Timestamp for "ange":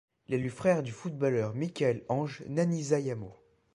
2.09-2.43